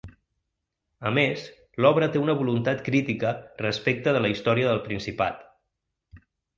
A 1.09 1.11
més, 1.17 1.43
l’obra 1.85 2.09
té 2.17 2.23
una 2.23 2.37
voluntat 2.41 2.83
crítica 2.89 3.35
respecte 3.63 4.19
de 4.19 4.27
la 4.27 4.35
història 4.35 4.75
del 4.75 4.85
Principat. 4.91 5.49